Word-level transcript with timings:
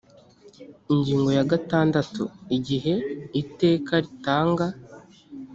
ingingo 0.93 1.29
ya 1.37 1.45
gatandatu 1.51 2.23
igihe 2.57 2.93
iteka 3.41 3.93
ritanga 4.05 4.65